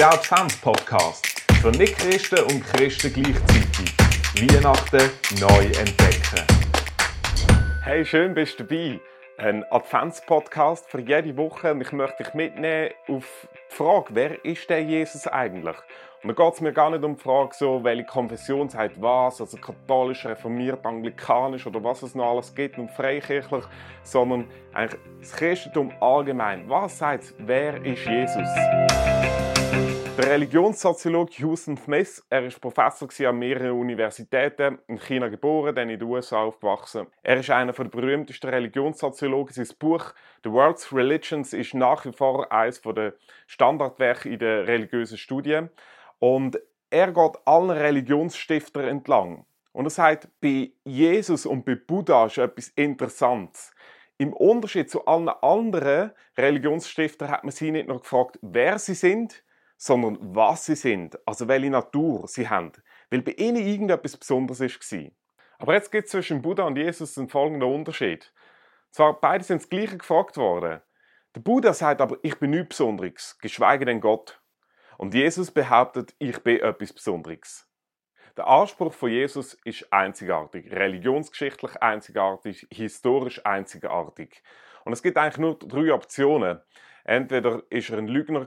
[0.00, 3.94] Der Advents-Podcast für Nicht-Christen und Christen gleichzeitig.
[4.34, 6.46] Weihnachten neu entdecken.
[7.84, 8.98] Hey, schön bist du dabei.
[9.36, 14.70] Ein Advents-Podcast für jede Woche und ich möchte dich mitnehmen auf die Frage, wer ist
[14.70, 15.76] der Jesus eigentlich?
[16.22, 19.38] Und da geht es mir gar nicht um die Frage, so, welche Konfession sagt was,
[19.42, 23.64] also katholisch, reformiert, anglikanisch oder was es noch alles gibt und freikirchlich,
[24.02, 26.66] sondern eigentlich das Christentum allgemein.
[26.70, 28.48] Was sagt wer ist Jesus?
[30.30, 35.98] Der Religionssoziologe Houston Smith, er ist Professor an mehreren Universitäten, in China geboren, dann in
[35.98, 37.08] den USA aufgewachsen.
[37.24, 39.52] Er ist einer der berühmtesten Religionssoziologen.
[39.52, 43.14] Sein Buch The World's Religions ist nach wie vor eines der
[43.48, 45.68] Standardwerke in den religiösen Studien.
[46.20, 49.46] Und er geht allen Religionsstiftern entlang.
[49.72, 53.72] Und er sagt, bei Jesus und bei Buddha ist etwas Interessantes.
[54.16, 59.42] Im Unterschied zu allen anderen Religionsstiftern hat man sie nicht nur gefragt, wer sie sind,
[59.82, 62.72] sondern was sie sind, also welche Natur sie haben.
[63.08, 65.10] Weil bei ihnen irgendetwas Besonderes war.
[65.58, 68.30] Aber jetzt gibt es zwischen Buddha und Jesus einen folgenden Unterschied.
[68.90, 70.82] Zwar beide sind das Gleiche gefragt worden.
[71.34, 74.38] Der Buddha sagt aber, ich bin nichts Besonderes, geschweige denn Gott.
[74.98, 77.66] Und Jesus behauptet, ich bin etwas Besonderes.
[78.36, 84.42] Der Anspruch von Jesus ist einzigartig, religionsgeschichtlich einzigartig, historisch einzigartig.
[84.84, 86.60] Und es gibt eigentlich nur drei Optionen.
[87.04, 88.46] Entweder ist er ein Lügner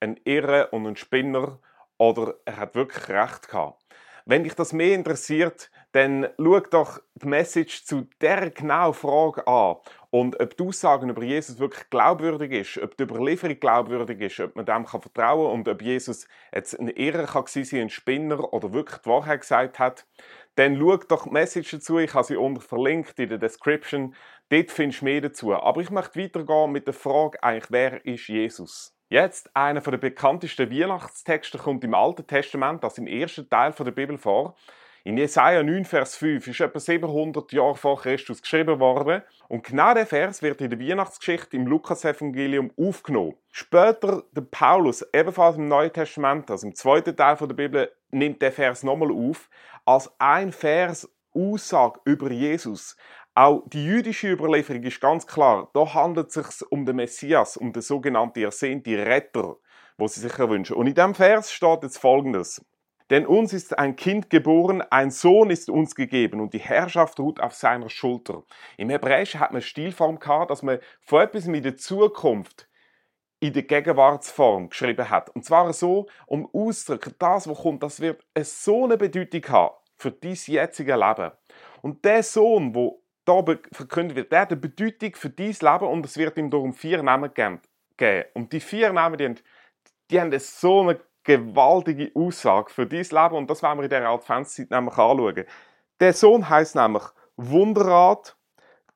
[0.00, 1.58] ein Irre und ein Spinner,
[1.98, 3.84] oder er hat wirklich recht gehabt.
[4.24, 9.76] Wenn dich das mehr interessiert, dann schau doch die Message zu der genauen Frage an.
[10.10, 14.54] Und ob die Aussagen über Jesus wirklich glaubwürdig ist, ob die Überlieferung glaubwürdig ist, ob
[14.54, 18.98] man dem vertrauen kann und ob Jesus jetzt ein Irrer sein, ein Spinner oder wirklich
[19.00, 20.06] die Wahrheit gesagt hat,
[20.56, 21.98] dann schau doch die Message dazu.
[21.98, 24.14] Ich habe sie unten verlinkt in der Description.
[24.50, 25.54] Dort findest du mehr dazu.
[25.54, 28.97] Aber ich möchte weitergehen mit der Frage eigentlich, wer ist Jesus?
[29.10, 34.18] Jetzt einer der bekanntesten Weihnachtstexte kommt im Alten Testament, das im ersten Teil der Bibel
[34.18, 34.54] vor.
[35.02, 39.22] In Jesaja 9, Vers 5 ist etwa 700 Jahre vor Christus geschrieben worden.
[39.48, 43.34] Und genau der Vers wird in der Weihnachtsgeschichte im Lukasevangelium aufgenommen.
[43.50, 48.52] Später, der Paulus, ebenfalls im Neuen Testament, also im zweiten Teil der Bibel, nimmt der
[48.52, 49.48] Vers nochmal auf,
[49.86, 52.96] als ein Vers Aussage über Jesus.
[53.34, 55.70] Auch die jüdische Überlieferung ist ganz klar.
[55.72, 59.56] Da handelt es sich um den Messias, um den sogenannten ersehnten Retter,
[59.96, 60.76] wo sie sich erwünschen.
[60.76, 62.64] Und in dem Vers steht jetzt Folgendes.
[63.10, 67.40] Denn uns ist ein Kind geboren, ein Sohn ist uns gegeben und die Herrschaft ruht
[67.40, 68.42] auf seiner Schulter.
[68.76, 72.68] Im Hebräischen hat man Stilform gehabt, dass man von etwas mit der Zukunft
[73.40, 75.30] in der Gegenwartsform geschrieben hat.
[75.30, 79.74] Und zwar so, um auszudrücken, das, was kommt, das wird eine so eine Bedeutung haben
[79.98, 81.32] für dein jetzige Leben.
[81.82, 86.06] Und der Sohn, wo da verkündet wird, der hat eine Bedeutung für dein Leben und
[86.06, 87.60] es wird ihm darum vier Namen geben.
[88.34, 89.40] Und die vier Namen, die haben,
[90.10, 94.08] die haben so eine gewaltige Aussage für dein Leben und das werden wir in dieser
[94.08, 95.44] Adventszeit nämlich anschauen.
[96.00, 97.02] Der Sohn heißt nämlich
[97.36, 98.36] Wunderrat,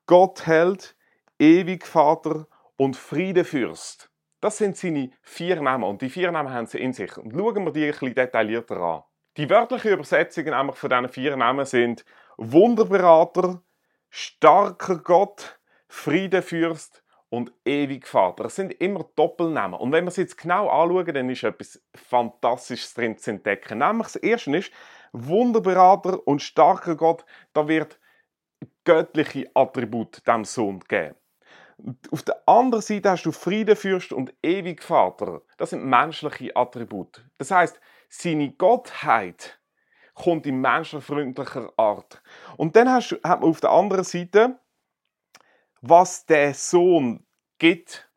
[0.07, 0.95] Gottheld,
[1.37, 2.47] Ewigvater
[2.77, 4.09] und Friedefürst.
[4.41, 7.17] Das sind seine vier Namen und die vier Namen haben sie in sich.
[7.17, 9.03] Und schauen wir die ein bisschen detaillierter an.
[9.37, 12.05] Die wörtlichen Übersetzungen nämlich von diesen vier Namen sind
[12.37, 13.63] Wunderberater,
[14.09, 18.43] starker Gott, Friedefürst und Ewigvater.
[18.43, 19.79] Das sind immer Doppelnamen.
[19.79, 23.79] Und wenn wir es jetzt genau anschauen, dann ist etwas Fantastisches drin zu entdecken.
[23.79, 24.71] Nämlich das erste ist,
[25.13, 27.99] Wunderberater und starker Gott, da wird
[28.83, 31.15] göttliche Attribut dem Sohn geben.
[32.11, 35.41] Auf der anderen Seite hast du Friedefürst und Ewigvater.
[35.57, 37.25] Das sind menschliche Attribute.
[37.39, 37.79] Das heißt,
[38.13, 39.59] seine Gottheit
[40.13, 42.21] kommt in menschenfreundlicher Art.
[42.57, 44.59] Und dann hast, hat man auf der anderen Seite,
[45.81, 47.25] was der Sohn
[47.57, 48.09] gibt.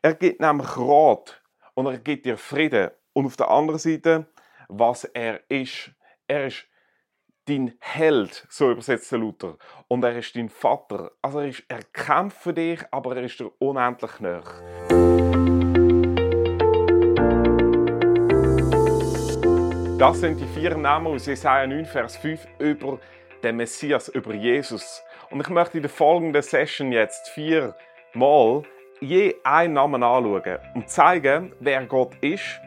[0.00, 1.42] Er gibt nämlich Rat
[1.74, 2.90] und er gibt dir Frieden.
[3.12, 4.26] Und auf der anderen Seite,
[4.68, 5.90] was er ist.
[6.26, 6.66] Er ist
[7.44, 9.58] dein Held, so übersetzt Luther.
[9.88, 11.12] Und er ist dein Vater.
[11.20, 14.42] Also er, ist, er kämpft für dich, aber er ist dir unendlich nah.
[19.98, 22.98] Das sind die vier Namen aus Jesaja 9, Vers 5 über
[23.44, 25.02] den Messias, über Jesus.
[25.30, 27.76] Und ich möchte in der folgenden Session jetzt vier
[28.12, 28.62] Mal
[29.00, 32.60] je einen Namen anschauen und zeigen, wer Gott ist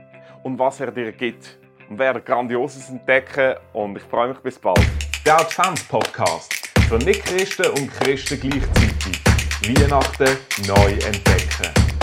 [0.43, 1.57] und was er dir gibt.
[1.89, 4.79] Und werde Grandioses entdecken und ich freue mich bis bald.
[5.25, 9.21] Der Advents-Podcast für Nicht-Christen und Christen gleichzeitig.
[9.63, 11.96] Weihnachten neu entdecken.